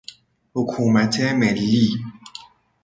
حکومت 0.55 1.19
ملی 1.21 2.03